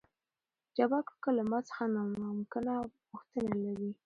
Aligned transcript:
جبار 0.75 1.03
کاکا 1.07 1.29
له 1.37 1.43
ما 1.49 1.59
څخه 1.69 1.83
نامکنه 2.23 2.73
غوښتنه 3.11 3.53
لري. 3.63 3.89